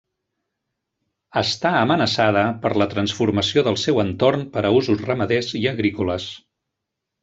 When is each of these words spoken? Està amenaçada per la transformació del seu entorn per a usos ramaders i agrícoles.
Està 1.41 1.73
amenaçada 1.81 2.43
per 2.65 2.73
la 2.83 2.89
transformació 2.95 3.67
del 3.71 3.79
seu 3.85 4.05
entorn 4.07 4.49
per 4.57 4.67
a 4.67 4.75
usos 4.83 5.09
ramaders 5.09 5.55
i 5.65 5.67
agrícoles. 5.77 6.31